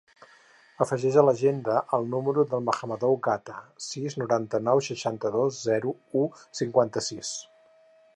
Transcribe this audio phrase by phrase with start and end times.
[0.83, 3.57] Afegeix a l'agenda el número del Mahamadou Gata:
[3.89, 5.93] sis, noranta-nou, seixanta-dos, zero,
[6.23, 6.25] u,
[6.63, 7.31] cinquanta-sis.